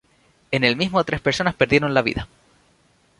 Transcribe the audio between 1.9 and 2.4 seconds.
la vida.